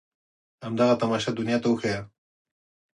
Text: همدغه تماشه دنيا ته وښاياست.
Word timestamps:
همدغه 0.65 0.95
تماشه 1.01 1.31
دنيا 1.39 1.57
ته 1.61 1.67
وښاياست. 1.69 2.09